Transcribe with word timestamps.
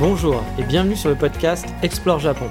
Bonjour 0.00 0.42
et 0.58 0.64
bienvenue 0.64 0.96
sur 0.96 1.08
le 1.08 1.14
podcast 1.14 1.66
Explore 1.84 2.18
Japon. 2.18 2.48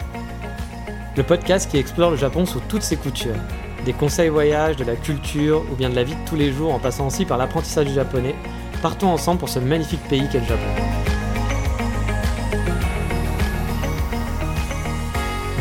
Le 1.17 1.23
podcast 1.23 1.69
qui 1.69 1.75
explore 1.75 2.11
le 2.11 2.15
Japon 2.15 2.45
sous 2.45 2.61
toutes 2.69 2.83
ses 2.83 2.95
coutures. 2.95 3.35
Des 3.83 3.91
conseils 3.91 4.29
voyages, 4.29 4.77
de 4.77 4.85
la 4.85 4.95
culture 4.95 5.61
ou 5.69 5.75
bien 5.75 5.89
de 5.89 5.95
la 5.95 6.05
vie 6.05 6.15
de 6.15 6.25
tous 6.25 6.37
les 6.37 6.53
jours 6.53 6.73
en 6.73 6.79
passant 6.79 7.07
aussi 7.07 7.25
par 7.25 7.37
l'apprentissage 7.37 7.87
du 7.87 7.93
japonais. 7.93 8.33
Partons 8.81 9.09
ensemble 9.09 9.39
pour 9.39 9.49
ce 9.49 9.59
magnifique 9.59 9.99
pays 10.07 10.29
qu'est 10.31 10.39
le 10.39 10.45
Japon. 10.45 10.63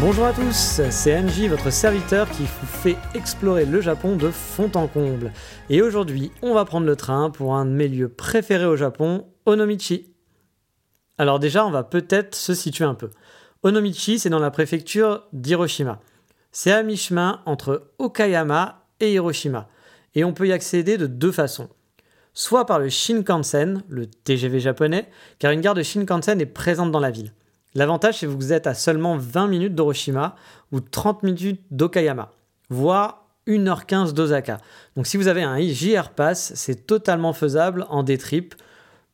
Bonjour 0.01 0.27
à 0.27 0.33
tous, 0.33 0.83
c'est 0.89 1.19
Anji, 1.19 1.49
votre 1.49 1.71
serviteur 1.71 2.31
qui 2.31 2.45
vous 2.45 2.67
fait 2.67 2.97
explorer 3.17 3.65
le 3.65 3.81
Japon 3.81 4.15
de 4.15 4.31
fond 4.31 4.71
en 4.77 4.87
comble. 4.87 5.33
Et 5.69 5.83
aujourd'hui, 5.83 6.31
on 6.43 6.55
va 6.55 6.65
prendre 6.65 6.87
le 6.87 6.95
train 6.95 7.31
pour 7.31 7.57
un 7.57 7.65
de 7.65 7.73
mes 7.73 7.89
lieux 7.89 8.09
préférés 8.09 8.67
au 8.67 8.77
Japon, 8.77 9.27
Onomichi. 9.47 10.12
Alors 11.19 11.39
déjà, 11.39 11.67
on 11.67 11.71
va 11.71 11.85
peut-être 11.85 12.35
se 12.35 12.55
situer 12.55 12.85
un 12.85 12.95
peu. 12.95 13.11
Onomichi, 13.63 14.19
c'est 14.19 14.31
dans 14.31 14.39
la 14.39 14.51
préfecture 14.51 15.25
d'Hiroshima. 15.33 16.01
C'est 16.51 16.73
à 16.73 16.83
mi-chemin 16.83 17.41
entre 17.47 17.91
Okayama 17.99 18.87
et 19.01 19.13
Hiroshima. 19.13 19.69
Et 20.15 20.25
on 20.25 20.33
peut 20.33 20.49
y 20.49 20.53
accéder 20.53 20.99
de 20.99 21.07
deux 21.07 21.33
façons. 21.33 21.69
Soit 22.35 22.67
par 22.67 22.79
le 22.79 22.89
Shinkansen, 22.89 23.83
le 23.89 24.07
TGV 24.07 24.59
japonais, 24.59 25.09
car 25.39 25.53
une 25.53 25.61
gare 25.61 25.75
de 25.75 25.83
Shinkansen 25.83 26.41
est 26.41 26.47
présente 26.47 26.91
dans 26.91 27.01
la 27.01 27.11
ville. 27.11 27.33
L'avantage, 27.75 28.19
c'est 28.19 28.27
que 28.27 28.33
vous 28.33 28.53
êtes 28.53 28.67
à 28.67 28.75
seulement 28.75 29.17
20 29.17 29.49
minutes 29.49 29.75
d'Hiroshima 29.75 30.37
ou 30.73 30.81
30 30.81 31.23
minutes 31.23 31.63
d'Okayama, 31.71 32.33
voire 32.69 33.27
1h15 33.47 34.13
d'Osaka. 34.13 34.59
Donc 34.97 35.07
si 35.07 35.17
vous 35.17 35.29
avez 35.29 35.43
un 35.43 35.61
JR 35.61 36.11
Pass, 36.11 36.53
c'est 36.55 36.87
totalement 36.87 37.33
faisable 37.33 37.87
en 37.89 38.03
day 38.03 38.19
trip 38.19 38.55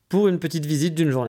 pour 0.09 0.29
une 0.29 0.39
petite 0.39 0.67
visite 0.67 0.95
d'une 0.95 1.11
journée. 1.11 1.29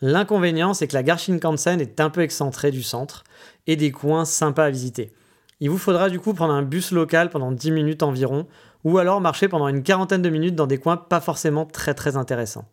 L'inconvénient, 0.00 0.74
c'est 0.74 0.88
que 0.88 0.94
la 0.94 1.02
gare 1.02 1.18
Shinkansen 1.18 1.80
est 1.80 2.00
un 2.00 2.10
peu 2.10 2.20
excentrée 2.20 2.70
du 2.70 2.82
centre 2.82 3.24
et 3.66 3.76
des 3.76 3.92
coins 3.92 4.24
sympas 4.24 4.64
à 4.64 4.70
visiter. 4.70 5.12
Il 5.60 5.70
vous 5.70 5.78
faudra 5.78 6.10
du 6.10 6.20
coup 6.20 6.34
prendre 6.34 6.52
un 6.52 6.62
bus 6.62 6.90
local 6.90 7.30
pendant 7.30 7.52
10 7.52 7.70
minutes 7.70 8.02
environ, 8.02 8.46
ou 8.82 8.98
alors 8.98 9.20
marcher 9.20 9.48
pendant 9.48 9.68
une 9.68 9.82
quarantaine 9.82 10.22
de 10.22 10.28
minutes 10.28 10.56
dans 10.56 10.66
des 10.66 10.78
coins 10.78 10.96
pas 10.96 11.20
forcément 11.20 11.64
très 11.64 11.94
très 11.94 12.16
intéressants. 12.16 12.68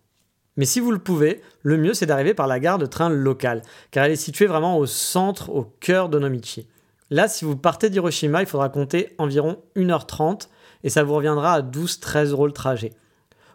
Mais 0.58 0.66
si 0.66 0.80
vous 0.80 0.92
le 0.92 1.00
pouvez, 1.00 1.42
le 1.62 1.78
mieux 1.78 1.94
c'est 1.94 2.06
d'arriver 2.06 2.34
par 2.34 2.48
la 2.48 2.60
gare 2.60 2.78
de 2.78 2.86
train 2.86 3.10
locale, 3.10 3.62
car 3.92 4.06
elle 4.06 4.12
est 4.12 4.18
située 4.18 4.48
vraiment 4.48 4.78
au 4.78 4.86
centre, 4.86 5.50
au 5.50 5.64
cœur 5.80 6.10
d'Onomichi. 6.10 6.68
Là, 7.10 7.28
si 7.28 7.46
vous 7.46 7.56
partez 7.56 7.90
d'Hiroshima, 7.90 8.42
il 8.42 8.48
faudra 8.48 8.70
compter 8.70 9.14
environ 9.18 9.60
1h30 9.76 10.48
et 10.84 10.90
ça 10.90 11.04
vous 11.04 11.14
reviendra 11.14 11.54
à 11.54 11.62
12-13 11.62 12.30
euros 12.32 12.48
le 12.48 12.54
trajet. 12.54 12.94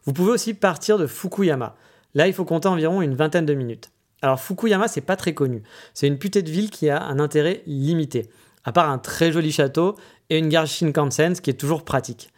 Vous 0.05 0.12
pouvez 0.12 0.30
aussi 0.30 0.55
partir 0.55 0.98
de 0.98 1.06
Fukuyama. 1.06 1.75
Là, 2.17 2.27
il 2.27 2.33
faut 2.33 2.47
compter 2.47 2.67
environ 2.69 3.03
une 3.03 3.14
vingtaine 3.14 3.45
de 3.45 3.53
minutes. 3.53 3.91
Alors 4.22 4.41
Fukuyama, 4.41 4.89
c'est 4.89 5.02
pas 5.02 5.17
très 5.17 5.35
connu. 5.35 5.63
C'est 5.92 6.07
une 6.07 6.17
putée 6.17 6.41
de 6.41 6.51
ville 6.51 6.70
qui 6.70 6.89
a 6.89 7.02
un 7.02 7.18
intérêt 7.18 7.63
limité, 7.67 8.30
à 8.64 8.73
part 8.73 8.89
un 8.89 8.96
très 8.96 9.33
joli 9.33 9.52
château 9.52 9.96
et 10.30 10.39
une 10.39 10.48
gare 10.48 10.67
Shinkansen, 10.67 11.35
ce 11.35 11.42
qui 11.42 11.51
est 11.51 11.61
toujours 11.61 11.85
pratique. 11.85 12.30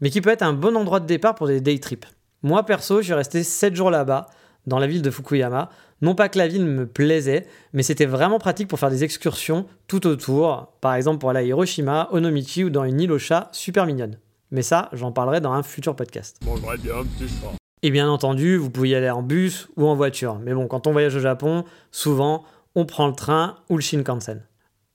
Mais 0.00 0.10
qui 0.10 0.20
peut 0.20 0.30
être 0.30 0.42
un 0.42 0.52
bon 0.52 0.76
endroit 0.76 1.00
de 1.00 1.06
départ 1.06 1.34
pour 1.34 1.48
des 1.48 1.60
day 1.60 1.76
trips. 1.80 2.06
Moi 2.44 2.62
perso, 2.62 3.00
je 3.00 3.06
suis 3.06 3.14
resté 3.14 3.42
7 3.42 3.74
jours 3.74 3.90
là-bas, 3.90 4.28
dans 4.68 4.78
la 4.78 4.86
ville 4.86 5.02
de 5.02 5.10
Fukuyama. 5.10 5.70
Non 6.02 6.14
pas 6.14 6.28
que 6.28 6.38
la 6.38 6.46
ville 6.46 6.64
me 6.64 6.86
plaisait, 6.86 7.48
mais 7.72 7.82
c'était 7.82 8.06
vraiment 8.06 8.38
pratique 8.38 8.68
pour 8.68 8.78
faire 8.78 8.90
des 8.90 9.02
excursions 9.02 9.66
tout 9.88 10.06
autour, 10.06 10.72
par 10.80 10.94
exemple 10.94 11.18
pour 11.18 11.30
aller 11.30 11.40
à 11.40 11.42
Hiroshima, 11.42 12.08
Onomichi 12.12 12.62
ou 12.62 12.70
dans 12.70 12.84
une 12.84 13.00
île 13.00 13.10
au 13.10 13.18
chat 13.18 13.48
super 13.50 13.86
mignonne. 13.86 14.20
Mais 14.52 14.62
ça, 14.62 14.88
j'en 14.92 15.10
parlerai 15.10 15.40
dans 15.40 15.52
un 15.52 15.64
futur 15.64 15.96
podcast. 15.96 16.38
Et 17.82 17.90
bien 17.90 18.08
entendu, 18.08 18.56
vous 18.56 18.70
pouvez 18.70 18.90
y 18.90 18.94
aller 18.94 19.10
en 19.10 19.22
bus 19.22 19.68
ou 19.76 19.86
en 19.86 19.94
voiture. 19.94 20.38
Mais 20.38 20.54
bon, 20.54 20.66
quand 20.66 20.86
on 20.86 20.92
voyage 20.92 21.14
au 21.14 21.20
Japon, 21.20 21.64
souvent, 21.90 22.44
on 22.74 22.86
prend 22.86 23.06
le 23.06 23.14
train 23.14 23.56
ou 23.68 23.76
le 23.76 23.82
Shinkansen. 23.82 24.42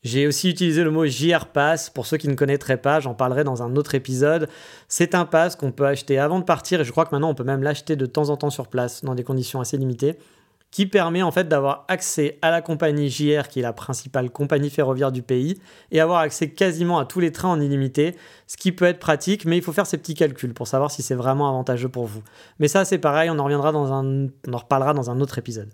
J'ai 0.03 0.25
aussi 0.25 0.49
utilisé 0.49 0.83
le 0.83 0.89
mot 0.89 1.05
JR 1.05 1.45
Pass. 1.45 1.91
Pour 1.91 2.07
ceux 2.07 2.17
qui 2.17 2.27
ne 2.27 2.33
connaîtraient 2.33 2.81
pas, 2.81 2.99
j'en 2.99 3.13
parlerai 3.13 3.43
dans 3.43 3.61
un 3.61 3.75
autre 3.75 3.93
épisode. 3.93 4.49
C'est 4.87 5.13
un 5.13 5.25
pass 5.25 5.55
qu'on 5.55 5.71
peut 5.71 5.85
acheter 5.85 6.17
avant 6.17 6.39
de 6.39 6.43
partir 6.43 6.81
et 6.81 6.83
je 6.83 6.91
crois 6.91 7.05
que 7.05 7.11
maintenant 7.11 7.29
on 7.29 7.35
peut 7.35 7.43
même 7.43 7.61
l'acheter 7.61 7.95
de 7.95 8.07
temps 8.07 8.29
en 8.29 8.37
temps 8.37 8.49
sur 8.49 8.67
place 8.67 9.03
dans 9.03 9.13
des 9.13 9.23
conditions 9.23 9.61
assez 9.61 9.77
limitées 9.77 10.17
qui 10.71 10.85
permet 10.85 11.21
en 11.21 11.31
fait 11.31 11.47
d'avoir 11.47 11.85
accès 11.89 12.39
à 12.41 12.49
la 12.49 12.61
compagnie 12.61 13.09
JR 13.09 13.47
qui 13.49 13.59
est 13.59 13.63
la 13.63 13.73
principale 13.73 14.31
compagnie 14.31 14.69
ferroviaire 14.69 15.11
du 15.11 15.21
pays 15.21 15.59
et 15.91 15.99
avoir 15.99 16.19
accès 16.19 16.49
quasiment 16.49 16.97
à 16.97 17.05
tous 17.05 17.19
les 17.19 17.31
trains 17.31 17.49
en 17.49 17.59
illimité, 17.59 18.15
ce 18.47 18.57
qui 18.57 18.71
peut 18.71 18.85
être 18.85 18.99
pratique 18.99 19.45
mais 19.45 19.57
il 19.57 19.63
faut 19.63 19.73
faire 19.73 19.85
ces 19.85 19.97
petits 19.97 20.15
calculs 20.15 20.53
pour 20.53 20.67
savoir 20.67 20.89
si 20.89 21.01
c'est 21.01 21.15
vraiment 21.15 21.49
avantageux 21.49 21.89
pour 21.89 22.05
vous. 22.05 22.23
Mais 22.59 22.67
ça 22.67 22.85
c'est 22.85 22.97
pareil, 22.97 23.29
on 23.29 23.37
en 23.37 23.45
reparlera 23.45 24.93
dans 24.93 25.11
un 25.11 25.19
autre 25.19 25.37
épisode. 25.37 25.71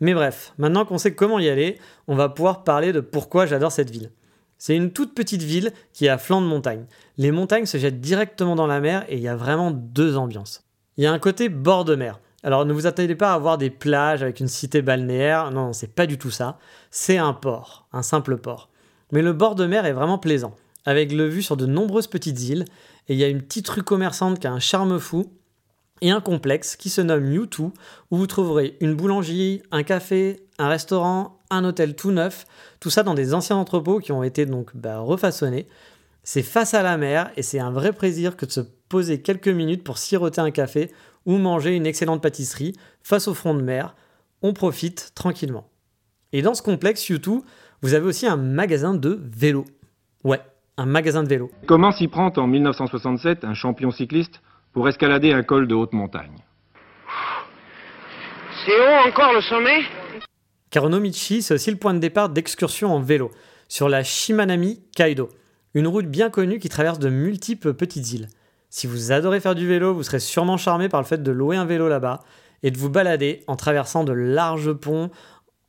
Mais 0.00 0.14
bref, 0.14 0.52
maintenant 0.58 0.84
qu'on 0.84 0.98
sait 0.98 1.14
comment 1.14 1.38
y 1.38 1.48
aller, 1.48 1.78
on 2.06 2.14
va 2.14 2.28
pouvoir 2.28 2.64
parler 2.64 2.92
de 2.92 3.00
pourquoi 3.00 3.46
j'adore 3.46 3.72
cette 3.72 3.90
ville. 3.90 4.12
C'est 4.58 4.76
une 4.76 4.92
toute 4.92 5.14
petite 5.14 5.42
ville 5.42 5.72
qui 5.92 6.06
est 6.06 6.08
à 6.10 6.18
flanc 6.18 6.40
de 6.40 6.46
montagne. 6.46 6.86
Les 7.16 7.30
montagnes 7.30 7.66
se 7.66 7.78
jettent 7.78 8.00
directement 8.00 8.56
dans 8.56 8.66
la 8.66 8.80
mer 8.80 9.04
et 9.08 9.16
il 9.16 9.22
y 9.22 9.28
a 9.28 9.36
vraiment 9.36 9.70
deux 9.70 10.16
ambiances. 10.16 10.64
Il 10.96 11.04
y 11.04 11.06
a 11.06 11.12
un 11.12 11.18
côté 11.20 11.48
bord 11.48 11.84
de 11.84 11.94
mer. 11.94 12.20
Alors 12.44 12.64
ne 12.64 12.72
vous 12.72 12.86
attendez 12.86 13.16
pas 13.16 13.32
à 13.32 13.34
avoir 13.34 13.58
des 13.58 13.70
plages 13.70 14.22
avec 14.22 14.40
une 14.40 14.48
cité 14.48 14.80
balnéaire, 14.80 15.50
non, 15.50 15.72
c'est 15.72 15.92
pas 15.92 16.06
du 16.06 16.18
tout 16.18 16.30
ça. 16.30 16.58
C'est 16.90 17.18
un 17.18 17.32
port, 17.32 17.88
un 17.92 18.02
simple 18.02 18.36
port. 18.36 18.68
Mais 19.10 19.22
le 19.22 19.32
bord 19.32 19.54
de 19.54 19.66
mer 19.66 19.86
est 19.86 19.92
vraiment 19.92 20.18
plaisant, 20.18 20.54
avec 20.84 21.12
le 21.12 21.26
vue 21.26 21.42
sur 21.42 21.56
de 21.56 21.66
nombreuses 21.66 22.06
petites 22.06 22.40
îles, 22.42 22.64
et 23.08 23.14
il 23.14 23.18
y 23.18 23.24
a 23.24 23.28
une 23.28 23.42
petite 23.42 23.68
rue 23.68 23.82
commerçante 23.82 24.38
qui 24.38 24.46
a 24.46 24.52
un 24.52 24.60
charme 24.60 24.98
fou, 25.00 25.32
et 26.00 26.10
un 26.10 26.20
complexe 26.20 26.76
qui 26.76 26.90
se 26.90 27.00
nomme 27.00 27.28
U2, 27.28 27.72
où 28.10 28.16
vous 28.16 28.26
trouverez 28.26 28.76
une 28.80 28.94
boulangerie, 28.94 29.62
un 29.72 29.82
café, 29.82 30.46
un 30.58 30.68
restaurant, 30.68 31.38
un 31.50 31.64
hôtel 31.64 31.96
tout 31.96 32.12
neuf, 32.12 32.46
tout 32.80 32.90
ça 32.90 33.02
dans 33.02 33.14
des 33.14 33.34
anciens 33.34 33.56
entrepôts 33.56 33.98
qui 33.98 34.12
ont 34.12 34.22
été 34.22 34.46
donc 34.46 34.76
bah, 34.76 34.98
refaçonnés. 34.98 35.66
C'est 36.22 36.42
face 36.42 36.74
à 36.74 36.82
la 36.82 36.96
mer 36.98 37.30
et 37.36 37.42
c'est 37.42 37.58
un 37.58 37.70
vrai 37.70 37.92
plaisir 37.92 38.36
que 38.36 38.46
de 38.46 38.52
se 38.52 38.60
poser 38.60 39.22
quelques 39.22 39.48
minutes 39.48 39.82
pour 39.82 39.98
siroter 39.98 40.40
un 40.40 40.50
café 40.50 40.92
ou 41.26 41.38
manger 41.38 41.74
une 41.74 41.86
excellente 41.86 42.22
pâtisserie 42.22 42.74
face 43.02 43.28
au 43.28 43.34
front 43.34 43.54
de 43.54 43.62
mer. 43.62 43.94
On 44.42 44.52
profite 44.52 45.12
tranquillement. 45.14 45.68
Et 46.32 46.42
dans 46.42 46.54
ce 46.54 46.62
complexe 46.62 47.08
U2, 47.10 47.42
vous 47.82 47.94
avez 47.94 48.06
aussi 48.06 48.26
un 48.26 48.36
magasin 48.36 48.94
de 48.94 49.20
vélo. 49.24 49.64
Ouais, 50.24 50.40
un 50.76 50.86
magasin 50.86 51.22
de 51.22 51.28
vélo. 51.28 51.50
Comment 51.66 51.92
s'y 51.92 52.08
prend 52.08 52.32
en 52.36 52.46
1967 52.46 53.44
un 53.44 53.54
champion 53.54 53.90
cycliste 53.90 54.40
pour 54.72 54.88
escalader 54.88 55.32
un 55.32 55.42
col 55.42 55.66
de 55.66 55.74
haute 55.74 55.92
montagne? 55.92 56.36
C'est 58.64 58.78
haut 58.78 59.08
encore 59.08 59.32
le 59.32 59.40
sommet? 59.40 59.80
Car 60.70 60.84
Onomichi, 60.84 61.42
c'est 61.42 61.54
aussi 61.54 61.70
le 61.70 61.78
point 61.78 61.94
de 61.94 61.98
départ 61.98 62.28
d'excursions 62.28 62.94
en 62.94 63.00
vélo, 63.00 63.30
sur 63.68 63.88
la 63.88 64.02
Shimanami 64.02 64.80
Kaido, 64.94 65.30
une 65.74 65.86
route 65.86 66.06
bien 66.06 66.30
connue 66.30 66.58
qui 66.58 66.68
traverse 66.68 66.98
de 66.98 67.08
multiples 67.08 67.74
petites 67.74 68.12
îles. 68.12 68.28
Si 68.70 68.86
vous 68.86 69.12
adorez 69.12 69.40
faire 69.40 69.54
du 69.54 69.66
vélo, 69.66 69.94
vous 69.94 70.02
serez 70.02 70.20
sûrement 70.20 70.56
charmé 70.56 70.88
par 70.88 71.00
le 71.00 71.06
fait 71.06 71.22
de 71.22 71.30
louer 71.30 71.56
un 71.56 71.64
vélo 71.64 71.88
là-bas 71.88 72.20
et 72.62 72.70
de 72.70 72.78
vous 72.78 72.90
balader 72.90 73.44
en 73.46 73.56
traversant 73.56 74.04
de 74.04 74.12
larges 74.12 74.72
ponts, 74.72 75.10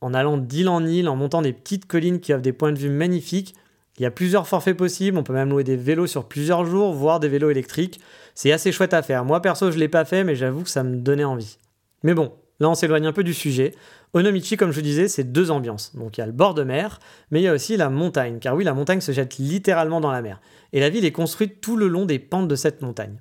en 0.02 0.14
allant 0.14 0.38
d'île 0.38 0.70
en 0.70 0.86
île, 0.86 1.10
en 1.10 1.16
montant 1.16 1.42
des 1.42 1.54
petites 1.54 1.86
collines 1.86 2.20
qui 2.20 2.34
offrent 2.34 2.42
des 2.42 2.54
points 2.54 2.72
de 2.72 2.80
vue 2.80 2.90
magnifiques, 2.90 3.56
il 4.00 4.04
y 4.04 4.06
a 4.06 4.12
plusieurs 4.12 4.48
forfaits 4.48 4.78
possibles, 4.78 5.18
on 5.18 5.24
peut 5.24 5.34
même 5.34 5.50
louer 5.50 5.66
des 5.66 5.76
vélos 5.76 6.08
sur 6.08 6.26
plusieurs 6.26 6.66
jours, 6.66 6.94
voire 6.94 7.20
des 7.20 7.28
vélos 7.28 7.50
électriques. 7.50 8.00
C'est 8.34 8.54
assez 8.54 8.72
chouette 8.72 8.94
à 8.94 9.02
faire. 9.02 9.26
Moi 9.26 9.42
perso, 9.42 9.72
je 9.72 9.78
l'ai 9.78 9.90
pas 9.90 10.06
fait, 10.06 10.24
mais 10.24 10.36
j'avoue 10.36 10.64
que 10.64 10.70
ça 10.70 10.84
me 10.84 10.96
donnait 10.96 11.26
envie. 11.26 11.58
Mais 12.04 12.14
bon, 12.14 12.32
là 12.62 12.70
on 12.70 12.76
s'éloigne 12.76 13.08
un 13.08 13.12
peu 13.12 13.26
du 13.26 13.34
sujet. 13.34 13.76
Onomichi, 14.14 14.58
comme 14.58 14.72
je 14.72 14.82
disais, 14.82 15.08
c'est 15.08 15.32
deux 15.32 15.52
ambiances. 15.52 15.96
Donc 15.96 16.18
il 16.18 16.22
y 16.22 16.24
a 16.24 16.28
le 16.28 16.32
bord 16.32 16.54
de 16.56 16.64
mer, 16.64 17.00
mais 17.30 17.42
il 17.42 17.44
y 17.44 17.48
a 17.48 17.54
aussi 17.54 17.78
la 17.78 17.90
montagne, 17.90 18.40
car 18.40 18.56
oui, 18.56 18.64
la 18.64 18.74
montagne 18.74 19.02
se 19.02 19.12
jette 19.12 19.38
littéralement 19.38 20.02
dans 20.02 20.12
la 20.12 20.22
mer. 20.22 20.42
Et 20.74 20.80
la 20.80 20.90
ville 20.90 21.06
est 21.06 21.12
construite 21.12 21.62
tout 21.62 21.78
le 21.78 21.88
long 21.88 22.06
des 22.06 22.20
pentes 22.20 22.48
de 22.48 22.56
cette 22.56 22.82
montagne. 22.82 23.20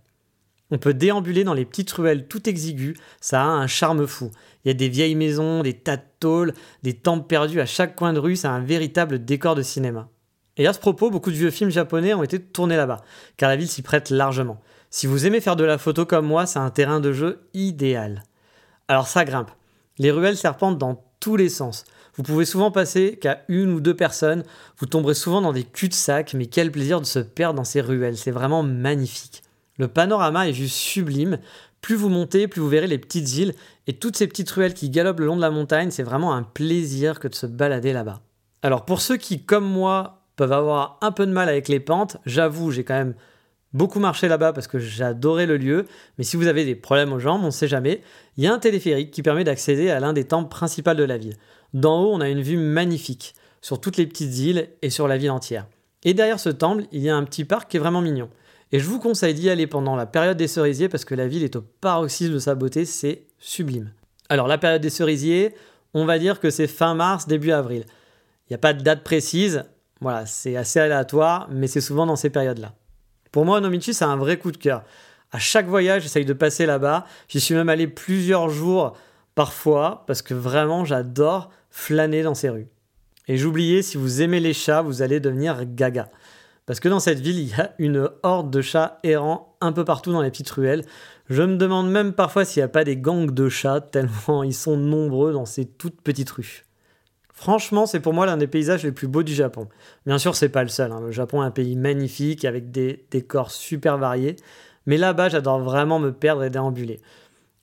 On 0.70 0.78
peut 0.78 0.94
déambuler 0.94 1.44
dans 1.44 1.54
les 1.54 1.64
petites 1.64 1.90
ruelles 1.92 2.26
tout 2.26 2.48
exiguës, 2.48 2.96
ça 3.20 3.42
a 3.42 3.46
un 3.46 3.66
charme 3.66 4.06
fou. 4.06 4.30
Il 4.64 4.68
y 4.68 4.70
a 4.70 4.74
des 4.74 4.88
vieilles 4.88 5.14
maisons, 5.14 5.62
des 5.62 5.72
tas 5.72 5.96
de 5.96 6.02
tôles, 6.20 6.52
des 6.82 6.94
temples 6.94 7.26
perdus 7.26 7.60
à 7.60 7.66
chaque 7.66 7.96
coin 7.96 8.12
de 8.12 8.18
rue, 8.18 8.36
c'est 8.36 8.48
un 8.48 8.60
véritable 8.60 9.24
décor 9.24 9.54
de 9.54 9.62
cinéma. 9.62 10.08
Et 10.58 10.66
à 10.66 10.72
ce 10.72 10.78
propos, 10.78 11.10
beaucoup 11.10 11.30
de 11.30 11.36
vieux 11.36 11.50
films 11.50 11.70
japonais 11.70 12.14
ont 12.14 12.22
été 12.22 12.40
tournés 12.40 12.76
là-bas, 12.76 13.02
car 13.36 13.48
la 13.48 13.56
ville 13.56 13.68
s'y 13.68 13.82
prête 13.82 14.10
largement. 14.10 14.60
Si 14.90 15.06
vous 15.06 15.26
aimez 15.26 15.40
faire 15.40 15.56
de 15.56 15.64
la 15.64 15.78
photo 15.78 16.04
comme 16.04 16.26
moi, 16.26 16.46
c'est 16.46 16.58
un 16.58 16.70
terrain 16.70 17.00
de 17.00 17.12
jeu 17.12 17.48
idéal. 17.54 18.24
Alors 18.88 19.06
ça 19.06 19.24
grimpe. 19.24 19.50
Les 19.98 20.10
ruelles 20.10 20.36
serpentent 20.36 20.78
dans 20.78 21.04
tous 21.20 21.36
les 21.36 21.48
sens. 21.48 21.84
Vous 22.14 22.22
pouvez 22.22 22.44
souvent 22.44 22.70
passer 22.70 23.16
qu'à 23.20 23.44
une 23.48 23.70
ou 23.70 23.80
deux 23.80 23.94
personnes, 23.94 24.44
vous 24.78 24.86
tomberez 24.86 25.14
souvent 25.14 25.40
dans 25.40 25.52
des 25.52 25.64
cul-de-sac, 25.64 26.34
mais 26.34 26.46
quel 26.46 26.72
plaisir 26.72 27.00
de 27.00 27.06
se 27.06 27.18
perdre 27.18 27.56
dans 27.56 27.64
ces 27.64 27.80
ruelles, 27.80 28.16
c'est 28.16 28.30
vraiment 28.30 28.62
magnifique. 28.62 29.42
Le 29.78 29.86
panorama 29.86 30.48
est 30.48 30.52
juste 30.52 30.74
sublime, 30.74 31.38
plus 31.80 31.94
vous 31.94 32.08
montez, 32.08 32.48
plus 32.48 32.60
vous 32.60 32.68
verrez 32.68 32.88
les 32.88 32.98
petites 32.98 33.36
îles 33.36 33.54
et 33.86 33.92
toutes 33.92 34.16
ces 34.16 34.26
petites 34.26 34.50
ruelles 34.50 34.74
qui 34.74 34.90
galopent 34.90 35.20
le 35.20 35.26
long 35.26 35.36
de 35.36 35.40
la 35.40 35.50
montagne, 35.50 35.90
c'est 35.90 36.02
vraiment 36.02 36.34
un 36.34 36.42
plaisir 36.42 37.20
que 37.20 37.28
de 37.28 37.34
se 37.34 37.46
balader 37.46 37.92
là-bas. 37.92 38.20
Alors 38.62 38.84
pour 38.84 39.00
ceux 39.00 39.16
qui, 39.16 39.44
comme 39.44 39.68
moi, 39.68 40.24
peuvent 40.34 40.52
avoir 40.52 40.98
un 41.00 41.12
peu 41.12 41.26
de 41.26 41.32
mal 41.32 41.48
avec 41.48 41.68
les 41.68 41.80
pentes, 41.80 42.16
j'avoue, 42.26 42.72
j'ai 42.72 42.82
quand 42.84 42.94
même 42.94 43.14
beaucoup 43.72 44.00
marché 44.00 44.28
là-bas 44.28 44.52
parce 44.52 44.66
que 44.66 44.78
j'adorais 44.78 45.46
le 45.46 45.56
lieu, 45.56 45.86
mais 46.16 46.24
si 46.24 46.36
vous 46.36 46.46
avez 46.46 46.64
des 46.64 46.74
problèmes 46.74 47.12
aux 47.12 47.18
jambes, 47.18 47.42
on 47.42 47.46
ne 47.46 47.50
sait 47.50 47.68
jamais, 47.68 48.02
il 48.36 48.44
y 48.44 48.46
a 48.46 48.52
un 48.52 48.58
téléphérique 48.58 49.10
qui 49.10 49.22
permet 49.22 49.44
d'accéder 49.44 49.90
à 49.90 50.00
l'un 50.00 50.12
des 50.12 50.24
temples 50.24 50.48
principaux 50.48 50.94
de 50.94 51.04
la 51.04 51.18
ville. 51.18 51.36
D'en 51.74 52.02
haut, 52.02 52.12
on 52.12 52.20
a 52.20 52.28
une 52.28 52.42
vue 52.42 52.56
magnifique 52.56 53.34
sur 53.60 53.80
toutes 53.80 53.96
les 53.96 54.06
petites 54.06 54.38
îles 54.38 54.68
et 54.82 54.90
sur 54.90 55.08
la 55.08 55.18
ville 55.18 55.30
entière. 55.30 55.66
Et 56.04 56.14
derrière 56.14 56.40
ce 56.40 56.48
temple, 56.48 56.84
il 56.92 57.02
y 57.02 57.10
a 57.10 57.16
un 57.16 57.24
petit 57.24 57.44
parc 57.44 57.70
qui 57.70 57.76
est 57.76 57.80
vraiment 57.80 58.00
mignon. 58.00 58.30
Et 58.70 58.78
je 58.78 58.84
vous 58.84 58.98
conseille 58.98 59.34
d'y 59.34 59.50
aller 59.50 59.66
pendant 59.66 59.96
la 59.96 60.06
période 60.06 60.36
des 60.36 60.48
cerisiers 60.48 60.88
parce 60.88 61.04
que 61.04 61.14
la 61.14 61.26
ville 61.26 61.42
est 61.42 61.56
au 61.56 61.62
paroxysme 61.80 62.34
de 62.34 62.38
sa 62.38 62.54
beauté, 62.54 62.84
c'est 62.84 63.26
sublime. 63.38 63.90
Alors 64.28 64.46
la 64.46 64.58
période 64.58 64.82
des 64.82 64.90
cerisiers, 64.90 65.54
on 65.94 66.04
va 66.04 66.18
dire 66.18 66.38
que 66.38 66.50
c'est 66.50 66.66
fin 66.66 66.94
mars, 66.94 67.26
début 67.26 67.50
avril. 67.50 67.84
Il 67.86 68.52
n'y 68.52 68.54
a 68.54 68.58
pas 68.58 68.74
de 68.74 68.82
date 68.82 69.02
précise, 69.04 69.64
voilà, 70.00 70.26
c'est 70.26 70.56
assez 70.56 70.78
aléatoire, 70.78 71.48
mais 71.50 71.66
c'est 71.66 71.80
souvent 71.80 72.06
dans 72.06 72.16
ces 72.16 72.30
périodes-là. 72.30 72.74
Pour 73.32 73.44
moi, 73.44 73.60
Nomichi, 73.60 73.94
c'est 73.94 74.04
un 74.04 74.16
vrai 74.16 74.38
coup 74.38 74.52
de 74.52 74.56
cœur. 74.56 74.84
À 75.30 75.38
chaque 75.38 75.66
voyage, 75.66 76.02
j'essaye 76.02 76.24
de 76.24 76.32
passer 76.32 76.66
là-bas. 76.66 77.04
J'y 77.28 77.40
suis 77.40 77.54
même 77.54 77.68
allé 77.68 77.86
plusieurs 77.86 78.48
jours 78.48 78.96
parfois 79.34 80.04
parce 80.06 80.22
que 80.22 80.34
vraiment, 80.34 80.84
j'adore 80.84 81.50
flâner 81.70 82.22
dans 82.22 82.34
ces 82.34 82.48
rues. 82.48 82.68
Et 83.28 83.36
j'oubliais, 83.36 83.82
si 83.82 83.98
vous 83.98 84.22
aimez 84.22 84.40
les 84.40 84.54
chats, 84.54 84.80
vous 84.80 85.02
allez 85.02 85.20
devenir 85.20 85.64
gaga. 85.66 86.08
Parce 86.64 86.80
que 86.80 86.88
dans 86.88 87.00
cette 87.00 87.20
ville, 87.20 87.38
il 87.38 87.48
y 87.48 87.60
a 87.60 87.74
une 87.78 88.10
horde 88.22 88.50
de 88.50 88.62
chats 88.62 88.98
errants 89.02 89.56
un 89.60 89.72
peu 89.72 89.84
partout 89.84 90.12
dans 90.12 90.22
les 90.22 90.30
petites 90.30 90.50
ruelles. 90.50 90.84
Je 91.28 91.42
me 91.42 91.56
demande 91.56 91.90
même 91.90 92.14
parfois 92.14 92.44
s'il 92.44 92.60
n'y 92.60 92.64
a 92.64 92.68
pas 92.68 92.84
des 92.84 92.96
gangs 92.96 93.30
de 93.30 93.48
chats, 93.48 93.80
tellement 93.80 94.42
ils 94.42 94.54
sont 94.54 94.76
nombreux 94.76 95.32
dans 95.32 95.46
ces 95.46 95.66
toutes 95.66 96.00
petites 96.00 96.30
rues. 96.30 96.64
Franchement, 97.38 97.86
c'est 97.86 98.00
pour 98.00 98.14
moi 98.14 98.26
l'un 98.26 98.36
des 98.36 98.48
paysages 98.48 98.82
les 98.82 98.90
plus 98.90 99.06
beaux 99.06 99.22
du 99.22 99.32
Japon. 99.32 99.68
Bien 100.06 100.18
sûr, 100.18 100.34
c'est 100.34 100.48
pas 100.48 100.64
le 100.64 100.68
seul. 100.68 100.90
Hein. 100.90 101.00
Le 101.00 101.12
Japon 101.12 101.40
est 101.40 101.46
un 101.46 101.52
pays 101.52 101.76
magnifique 101.76 102.44
avec 102.44 102.72
des 102.72 103.06
décors 103.12 103.52
super 103.52 103.96
variés. 103.96 104.34
Mais 104.86 104.96
là-bas, 104.96 105.28
j'adore 105.28 105.60
vraiment 105.60 106.00
me 106.00 106.10
perdre 106.10 106.42
et 106.42 106.50
déambuler. 106.50 107.00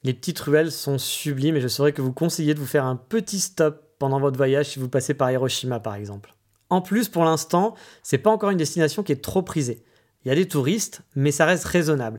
Les 0.04 0.14
petites 0.14 0.40
ruelles 0.40 0.72
sont 0.72 0.98
sublimes 0.98 1.58
et 1.58 1.62
je 1.62 1.68
saurais 1.68 1.92
que 1.92 2.02
vous 2.02 2.14
conseillez 2.14 2.54
de 2.54 2.60
vous 2.62 2.66
faire 2.66 2.86
un 2.86 2.96
petit 2.96 3.42
stop 3.42 3.84
pendant 4.00 4.22
votre 4.22 4.38
voyage 4.38 4.68
si 4.68 4.80
vous 4.80 4.88
passez 4.88 5.14
par 5.14 5.30
Hiroshima 5.30 5.82
par 5.82 5.96
exemple. 5.96 6.34
En 6.70 6.80
plus, 6.80 7.10
pour 7.10 7.26
l'instant, 7.26 7.76
c'est 8.02 8.18
pas 8.18 8.32
encore 8.32 8.52
une 8.52 8.58
destination 8.58 9.04
qui 9.04 9.12
est 9.12 9.22
trop 9.22 9.42
prisée. 9.42 9.84
Il 10.24 10.30
y 10.30 10.32
a 10.32 10.36
des 10.36 10.48
touristes, 10.48 11.02
mais 11.18 11.32
ça 11.32 11.46
reste 11.46 11.66
raisonnable. 11.66 12.18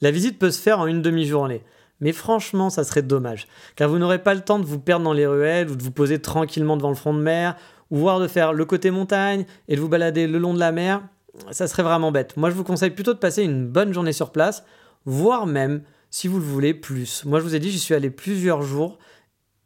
La 0.00 0.10
visite 0.10 0.38
peut 0.38 0.50
se 0.50 0.62
faire 0.62 0.80
en 0.80 0.86
une 0.86 1.02
demi-journée. 1.02 1.62
Mais 2.00 2.12
franchement, 2.12 2.68
ça 2.68 2.84
serait 2.84 3.02
dommage, 3.02 3.46
car 3.74 3.88
vous 3.88 3.98
n'aurez 3.98 4.22
pas 4.22 4.34
le 4.34 4.42
temps 4.42 4.58
de 4.58 4.66
vous 4.66 4.78
perdre 4.78 5.04
dans 5.04 5.12
les 5.12 5.26
ruelles 5.26 5.70
ou 5.70 5.76
de 5.76 5.82
vous 5.82 5.90
poser 5.90 6.20
tranquillement 6.20 6.76
devant 6.76 6.90
le 6.90 6.94
front 6.94 7.14
de 7.14 7.20
mer, 7.20 7.56
ou 7.90 7.98
voir 7.98 8.20
de 8.20 8.28
faire 8.28 8.52
le 8.52 8.64
côté 8.64 8.90
montagne 8.90 9.46
et 9.68 9.76
de 9.76 9.80
vous 9.80 9.88
balader 9.88 10.26
le 10.26 10.38
long 10.38 10.52
de 10.52 10.58
la 10.58 10.72
mer. 10.72 11.02
Ça 11.50 11.68
serait 11.68 11.82
vraiment 11.82 12.12
bête. 12.12 12.36
Moi, 12.36 12.50
je 12.50 12.54
vous 12.54 12.64
conseille 12.64 12.90
plutôt 12.90 13.14
de 13.14 13.18
passer 13.18 13.42
une 13.42 13.66
bonne 13.66 13.92
journée 13.92 14.12
sur 14.12 14.30
place, 14.30 14.64
voire 15.04 15.46
même, 15.46 15.82
si 16.10 16.28
vous 16.28 16.38
le 16.38 16.44
voulez, 16.44 16.74
plus. 16.74 17.24
Moi, 17.24 17.40
je 17.40 17.44
vous 17.44 17.54
ai 17.54 17.60
dit, 17.60 17.70
j'y 17.70 17.78
suis 17.78 17.94
allé 17.94 18.10
plusieurs 18.10 18.62
jours, 18.62 18.98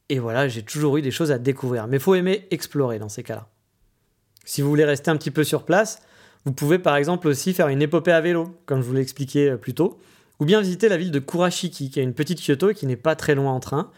et 0.08 0.18
voilà, 0.18 0.48
j'ai 0.48 0.62
toujours 0.62 0.96
eu 0.96 1.02
des 1.02 1.12
choses 1.12 1.30
à 1.30 1.38
découvrir. 1.38 1.86
Mais 1.86 1.96
il 1.96 2.02
faut 2.02 2.14
aimer 2.14 2.46
explorer 2.50 2.98
dans 2.98 3.08
ces 3.08 3.22
cas-là. 3.22 3.48
Si 4.44 4.62
vous 4.62 4.68
voulez 4.68 4.84
rester 4.84 5.10
un 5.10 5.16
petit 5.16 5.30
peu 5.30 5.44
sur 5.44 5.64
place, 5.64 6.00
vous 6.44 6.52
pouvez 6.52 6.78
par 6.78 6.96
exemple 6.96 7.28
aussi 7.28 7.52
faire 7.52 7.68
une 7.68 7.82
épopée 7.82 8.12
à 8.12 8.20
vélo, 8.20 8.56
comme 8.66 8.80
je 8.80 8.86
vous 8.86 8.94
l'ai 8.94 9.02
expliqué 9.02 9.50
euh, 9.50 9.56
plus 9.56 9.74
tôt, 9.74 10.00
ou 10.40 10.46
bien 10.46 10.60
visiter 10.60 10.88
la 10.88 10.96
ville 10.96 11.10
de 11.10 11.18
Kurashiki, 11.18 11.90
qui 11.90 12.00
est 12.00 12.02
une 12.02 12.14
petite 12.14 12.44
Kyoto 12.44 12.72
qui 12.72 12.86
n'est 12.86 12.96
pas 12.96 13.14
très 13.14 13.34
loin 13.34 13.52
en 13.52 13.60
train. 13.60 13.90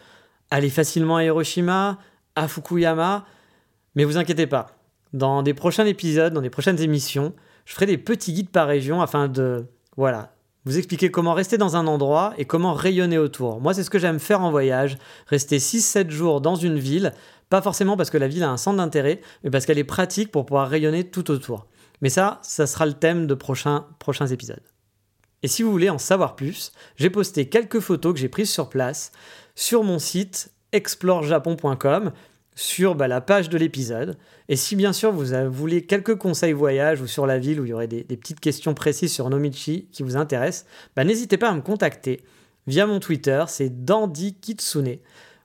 Allez 0.50 0.70
facilement 0.70 1.16
à 1.16 1.24
Hiroshima, 1.24 1.98
à 2.34 2.48
Fukuyama, 2.48 3.24
mais 3.94 4.04
vous 4.04 4.18
inquiétez 4.18 4.46
pas. 4.46 4.76
Dans 5.12 5.42
des 5.42 5.54
prochains 5.54 5.86
épisodes, 5.86 6.32
dans 6.32 6.40
des 6.40 6.50
prochaines 6.50 6.80
émissions, 6.80 7.32
je 7.64 7.74
ferai 7.74 7.86
des 7.86 7.98
petits 7.98 8.32
guides 8.32 8.50
par 8.50 8.66
région 8.66 9.00
afin 9.00 9.28
de, 9.28 9.66
voilà, 9.96 10.34
vous 10.64 10.78
expliquer 10.78 11.10
comment 11.10 11.34
rester 11.34 11.58
dans 11.58 11.76
un 11.76 11.86
endroit 11.86 12.34
et 12.38 12.44
comment 12.44 12.72
rayonner 12.72 13.18
autour. 13.18 13.60
Moi, 13.60 13.74
c'est 13.74 13.84
ce 13.84 13.90
que 13.90 13.98
j'aime 13.98 14.18
faire 14.18 14.42
en 14.42 14.50
voyage, 14.50 14.96
rester 15.26 15.58
6-7 15.58 16.10
jours 16.10 16.40
dans 16.40 16.56
une 16.56 16.78
ville, 16.78 17.12
pas 17.50 17.62
forcément 17.62 17.96
parce 17.96 18.10
que 18.10 18.18
la 18.18 18.28
ville 18.28 18.42
a 18.42 18.50
un 18.50 18.56
centre 18.56 18.78
d'intérêt, 18.78 19.20
mais 19.44 19.50
parce 19.50 19.66
qu'elle 19.66 19.78
est 19.78 19.84
pratique 19.84 20.32
pour 20.32 20.46
pouvoir 20.46 20.68
rayonner 20.68 21.04
tout 21.04 21.30
autour. 21.30 21.66
Mais 22.00 22.08
ça, 22.08 22.40
ça 22.42 22.66
sera 22.66 22.86
le 22.86 22.94
thème 22.94 23.26
de 23.26 23.34
prochains, 23.34 23.86
prochains 23.98 24.26
épisodes. 24.26 24.62
Et 25.42 25.48
si 25.48 25.62
vous 25.62 25.70
voulez 25.70 25.90
en 25.90 25.98
savoir 25.98 26.36
plus, 26.36 26.72
j'ai 26.96 27.10
posté 27.10 27.48
quelques 27.48 27.80
photos 27.80 28.14
que 28.14 28.20
j'ai 28.20 28.28
prises 28.28 28.50
sur 28.50 28.68
place 28.68 29.12
sur 29.54 29.82
mon 29.84 29.98
site 29.98 30.52
explorejapon.com 30.72 32.12
sur 32.54 32.94
bah, 32.94 33.08
la 33.08 33.20
page 33.20 33.48
de 33.48 33.58
l'épisode. 33.58 34.18
Et 34.48 34.56
si 34.56 34.76
bien 34.76 34.92
sûr 34.92 35.12
vous 35.12 35.24
voulez 35.50 35.86
quelques 35.86 36.16
conseils 36.16 36.52
voyage 36.52 37.00
ou 37.00 37.06
sur 37.06 37.26
la 37.26 37.38
ville 37.38 37.60
où 37.60 37.64
il 37.64 37.70
y 37.70 37.72
aurait 37.72 37.86
des, 37.86 38.04
petites 38.04 38.40
questions 38.40 38.74
précises 38.74 39.12
sur 39.12 39.28
Nomichi 39.30 39.88
qui 39.92 40.02
vous 40.02 40.16
intéressent, 40.16 40.66
bah, 40.94 41.04
n'hésitez 41.04 41.38
pas 41.38 41.48
à 41.48 41.54
me 41.54 41.62
contacter 41.62 42.22
via 42.66 42.86
mon 42.86 43.00
Twitter, 43.00 43.44
c'est 43.48 43.84
Dandy 43.84 44.34
Kitsune. 44.34 44.98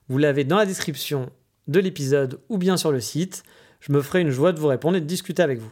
Vous 0.08 0.18
l'avez 0.18 0.44
dans 0.44 0.56
la 0.56 0.66
description 0.66 1.30
de 1.66 1.80
l'épisode 1.80 2.40
ou 2.48 2.58
bien 2.58 2.76
sur 2.76 2.92
le 2.92 3.00
site. 3.00 3.42
Je 3.80 3.92
me 3.92 4.00
ferai 4.00 4.20
une 4.20 4.30
joie 4.30 4.52
de 4.52 4.60
vous 4.60 4.68
répondre 4.68 4.96
et 4.96 5.00
de 5.00 5.06
discuter 5.06 5.42
avec 5.42 5.58
vous. 5.58 5.70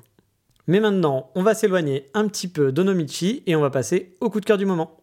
Mais 0.68 0.80
maintenant, 0.80 1.30
on 1.36 1.44
va 1.44 1.54
s'éloigner 1.54 2.10
un 2.12 2.26
petit 2.26 2.48
peu 2.48 2.72
d'Onomichi 2.72 3.44
et 3.46 3.54
on 3.54 3.60
va 3.60 3.70
passer 3.70 4.16
au 4.20 4.30
coup 4.30 4.40
de 4.40 4.44
cœur 4.44 4.58
du 4.58 4.66
moment. 4.66 4.96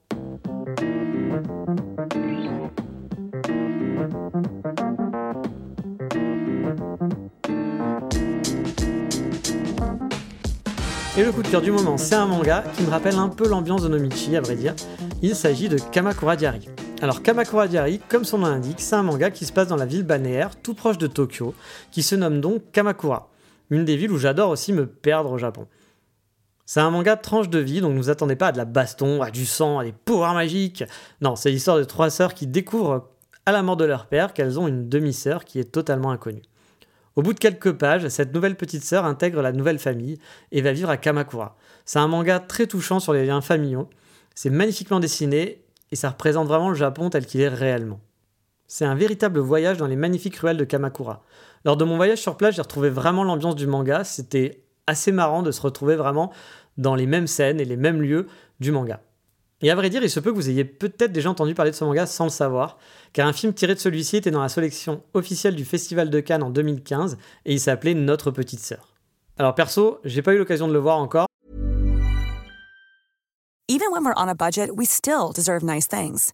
Et 11.16 11.24
le 11.24 11.32
coup 11.32 11.44
de 11.44 11.48
cœur 11.48 11.62
du 11.62 11.72
moment, 11.72 11.98
c'est 11.98 12.16
un 12.16 12.26
manga 12.26 12.66
qui 12.76 12.84
me 12.84 12.90
rappelle 12.90 13.16
un 13.16 13.30
peu 13.30 13.48
l'ambiance 13.48 13.84
d'Onomichi, 13.84 14.36
à 14.36 14.42
vrai 14.42 14.56
dire. 14.56 14.74
Il 15.22 15.34
s'agit 15.34 15.70
de 15.70 15.78
Kamakura 15.78 16.36
Diary. 16.36 16.68
Alors 17.02 17.22
Kamakura 17.22 17.70
Diary, 17.70 18.02
comme 18.10 18.26
son 18.26 18.40
nom 18.40 18.48
l'indique, 18.48 18.82
c'est 18.82 18.96
un 18.96 19.04
manga 19.04 19.32
qui 19.32 19.46
se 19.46 19.54
passe 19.54 19.70
dans 19.70 19.78
la 19.78 19.86
ville 19.86 20.04
balnéaire 20.04 20.60
tout 20.62 20.74
proche 20.74 20.98
de 20.98 21.08
Tokyo, 21.08 21.54
qui 21.92 22.04
se 22.04 22.16
nomme 22.16 22.42
donc 22.42 22.64
Kamakura, 22.74 23.30
une 23.74 23.86
des 23.86 23.98
villes 23.98 24.12
où 24.12 24.18
j'adore 24.18 24.50
aussi 24.50 24.74
me 24.74 24.86
perdre 24.86 25.32
au 25.32 25.38
Japon. 25.38 25.68
C'est 26.66 26.80
un 26.80 26.92
manga 26.92 27.16
de 27.16 27.22
tranche 27.22 27.50
de 27.50 27.60
vie, 27.60 27.82
donc 27.82 27.94
ne 27.94 27.98
vous 27.98 28.10
attendez 28.10 28.36
pas 28.36 28.48
à 28.48 28.52
de 28.52 28.58
la 28.58 28.66
baston, 28.66 29.22
à 29.22 29.32
du 29.32 29.46
sang, 29.46 29.80
à 29.80 29.84
des 29.84 29.92
pouvoirs 29.92 30.34
magiques. 30.34 30.84
Non, 31.22 31.36
c'est 31.36 31.52
l'histoire 31.52 31.78
de 31.78 31.84
trois 31.84 32.10
sœurs 32.10 32.34
qui 32.34 32.48
découvrent 32.48 33.10
à 33.46 33.52
la 33.52 33.64
mort 33.64 33.76
de 33.76 33.86
leur 33.86 34.08
père 34.08 34.34
qu'elles 34.34 34.60
ont 34.60 34.68
une 34.68 34.88
demi-sœur 34.88 35.44
qui 35.44 35.60
est 35.60 35.72
totalement 35.72 36.12
inconnue. 36.12 36.44
Au 37.16 37.22
bout 37.22 37.34
de 37.34 37.40
quelques 37.40 37.74
pages, 37.74 38.08
cette 38.08 38.34
nouvelle 38.34 38.56
petite 38.56 38.84
sœur 38.84 39.06
intègre 39.06 39.42
la 39.42 39.52
nouvelle 39.52 39.78
famille 39.78 40.18
et 40.52 40.62
va 40.62 40.72
vivre 40.72 40.90
à 40.90 40.98
Kamakura. 40.98 41.58
C'est 41.86 42.00
un 42.00 42.08
manga 42.08 42.40
très 42.40 42.66
touchant 42.66 43.00
sur 43.00 43.14
les 43.14 43.26
liens 43.26 43.42
familiaux. 43.42 43.90
C'est 44.34 44.50
magnifiquement 44.50 45.00
dessiné 45.00 45.64
et 45.92 45.96
ça 45.96 46.10
représente 46.10 46.48
vraiment 46.48 46.70
le 46.70 46.76
Japon 46.76 47.10
tel 47.10 47.26
qu'il 47.26 47.42
est 47.42 47.50
réellement. 47.50 48.00
C'est 48.76 48.86
un 48.86 48.96
véritable 48.96 49.40
voyage 49.40 49.78
dans 49.78 49.86
les 49.86 49.96
magnifiques 49.96 50.38
ruelles 50.38 50.58
de 50.58 50.64
Kamakura. 50.64 51.22
Lors 51.64 51.78
de 51.78 51.84
mon 51.84 51.96
voyage 51.96 52.18
sur 52.18 52.38
place, 52.38 52.56
j'ai 52.56 52.62
retrouvé 52.64 52.90
vraiment 52.90 53.24
l'ambiance 53.24 53.56
du 53.56 53.68
manga, 53.68 54.04
c'était 54.04 54.64
assez 54.88 55.12
marrant 55.12 55.44
de 55.44 55.52
se 55.52 55.62
retrouver 55.62 55.96
vraiment 55.96 56.34
dans 56.80 56.96
les 56.96 57.06
mêmes 57.06 57.28
scènes 57.28 57.60
et 57.60 57.66
les 57.66 57.78
mêmes 57.78 58.02
lieux 58.02 58.26
du 58.60 58.72
manga. 58.72 59.00
Et 59.62 59.70
à 59.70 59.76
vrai 59.76 59.92
dire, 59.92 60.02
il 60.02 60.10
se 60.10 60.20
peut 60.20 60.32
que 60.32 60.36
vous 60.36 60.50
ayez 60.50 60.66
peut-être 60.66 61.12
déjà 61.12 61.30
entendu 61.30 61.54
parler 61.54 61.70
de 61.70 61.76
ce 61.76 61.84
manga 61.84 62.08
sans 62.08 62.24
le 62.24 62.32
savoir, 62.32 62.80
car 63.14 63.28
un 63.28 63.34
film 63.34 63.54
tiré 63.54 63.76
de 63.76 63.80
celui-ci 63.80 64.18
était 64.18 64.32
dans 64.32 64.42
la 64.42 64.50
sélection 64.50 65.04
officielle 65.14 65.54
du 65.54 65.66
Festival 65.66 66.10
de 66.10 66.20
Cannes 66.20 66.42
en 66.42 66.50
2015 66.50 67.20
et 67.46 67.54
il 67.54 67.60
s'appelait 67.60 67.94
Notre 67.94 68.32
petite 68.32 68.62
sœur. 68.62 68.96
Alors 69.38 69.54
perso, 69.54 70.00
j'ai 70.04 70.24
pas 70.24 70.34
eu 70.34 70.40
l'occasion 70.40 70.68
de 70.68 70.74
le 70.74 70.80
voir 70.80 70.98
encore, 70.98 71.28
Even 73.70 73.92
when 73.92 74.04
we're 74.04 74.18
on 74.18 74.28
a 74.28 74.34
budget, 74.36 74.72
we 74.72 74.88
still 74.88 75.32
deserve 75.32 75.64
nice 75.64 75.88
things. 75.88 76.34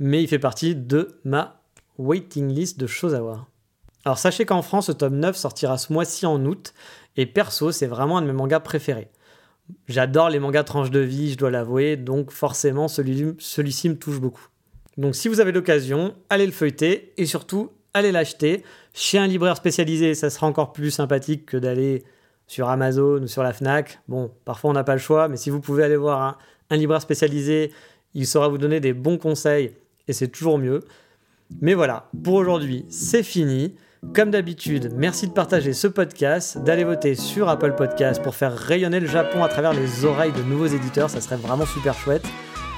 Mais 0.00 0.22
il 0.22 0.28
fait 0.28 0.38
partie 0.38 0.74
de 0.74 1.20
ma 1.24 1.62
waiting 1.98 2.48
list 2.48 2.80
de 2.80 2.86
choses 2.86 3.14
à 3.14 3.20
voir. 3.20 3.46
Alors 4.04 4.18
sachez 4.18 4.46
qu'en 4.46 4.62
France, 4.62 4.88
le 4.88 4.94
tome 4.94 5.18
9 5.18 5.36
sortira 5.36 5.76
ce 5.76 5.92
mois-ci 5.92 6.24
en 6.24 6.42
août, 6.46 6.72
et 7.16 7.26
perso, 7.26 7.70
c'est 7.70 7.86
vraiment 7.86 8.16
un 8.16 8.22
de 8.22 8.26
mes 8.26 8.32
mangas 8.32 8.60
préférés. 8.60 9.10
J'adore 9.88 10.30
les 10.30 10.40
mangas 10.40 10.64
tranches 10.64 10.90
de 10.90 11.00
vie, 11.00 11.32
je 11.32 11.36
dois 11.36 11.50
l'avouer, 11.50 11.96
donc 11.96 12.30
forcément 12.30 12.88
celui-ci 12.88 13.88
me 13.88 13.96
touche 13.96 14.20
beaucoup. 14.20 14.48
Donc 14.96 15.14
si 15.14 15.28
vous 15.28 15.38
avez 15.38 15.52
l'occasion, 15.52 16.14
allez 16.30 16.46
le 16.46 16.52
feuilleter, 16.52 17.12
et 17.18 17.26
surtout, 17.26 17.70
allez 17.92 18.10
l'acheter. 18.10 18.64
Chez 18.94 19.18
un 19.18 19.26
libraire 19.26 19.56
spécialisé, 19.56 20.14
ça 20.14 20.30
sera 20.30 20.46
encore 20.46 20.72
plus 20.72 20.90
sympathique 20.90 21.44
que 21.44 21.58
d'aller 21.58 22.04
sur 22.46 22.70
Amazon 22.70 23.22
ou 23.22 23.26
sur 23.26 23.42
la 23.42 23.52
FNAC. 23.52 24.00
Bon, 24.08 24.32
parfois 24.46 24.70
on 24.70 24.74
n'a 24.74 24.82
pas 24.82 24.94
le 24.94 24.98
choix, 24.98 25.28
mais 25.28 25.36
si 25.36 25.50
vous 25.50 25.60
pouvez 25.60 25.84
aller 25.84 25.96
voir 25.96 26.38
un 26.70 26.76
libraire 26.76 27.02
spécialisé, 27.02 27.70
il 28.14 28.26
saura 28.26 28.48
vous 28.48 28.58
donner 28.58 28.80
des 28.80 28.94
bons 28.94 29.18
conseils, 29.18 29.74
et 30.10 30.12
c'est 30.12 30.28
toujours 30.28 30.58
mieux. 30.58 30.80
Mais 31.60 31.74
voilà, 31.74 32.10
pour 32.22 32.34
aujourd'hui, 32.34 32.84
c'est 32.90 33.22
fini. 33.22 33.74
Comme 34.14 34.30
d'habitude, 34.30 34.92
merci 34.96 35.26
de 35.26 35.32
partager 35.32 35.72
ce 35.72 35.86
podcast, 35.86 36.58
d'aller 36.58 36.84
voter 36.84 37.14
sur 37.14 37.48
Apple 37.48 37.74
Podcast 37.76 38.22
pour 38.22 38.34
faire 38.34 38.56
rayonner 38.56 38.98
le 38.98 39.06
Japon 39.06 39.44
à 39.44 39.48
travers 39.48 39.74
les 39.74 40.04
oreilles 40.06 40.32
de 40.32 40.42
nouveaux 40.42 40.66
éditeurs, 40.66 41.10
ça 41.10 41.20
serait 41.20 41.36
vraiment 41.36 41.66
super 41.66 41.94
chouette. 41.94 42.24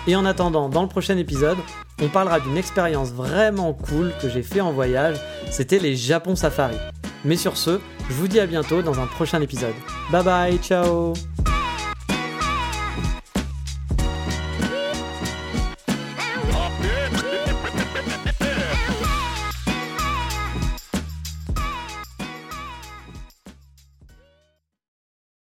Et 0.09 0.17
en 0.17 0.25
attendant, 0.25 0.69
dans 0.69 0.83
le 0.83 0.89
prochain 0.89 1.17
épisode, 1.17 1.59
on 2.03 2.09
parlera 2.09 2.41
d'une 2.41 2.57
expérience 2.57 3.13
vraiment 3.13 3.73
cool 3.73 4.13
que 4.21 4.29
j'ai 4.29 4.43
fait 4.43 4.61
en 4.61 4.73
voyage, 4.73 5.17
c'était 5.49 5.79
les 5.79 5.95
Japon 5.95 6.35
Safari. 6.35 6.77
Mais 7.25 7.37
sur 7.37 7.57
ce, 7.57 7.79
je 8.09 8.15
vous 8.15 8.27
dis 8.27 8.41
à 8.41 8.47
bientôt 8.47 8.83
dans 8.83 8.99
un 8.99 9.07
prochain 9.07 9.41
épisode. 9.41 9.75
Bye 10.11 10.25
bye, 10.25 10.59
ciao 10.59 11.13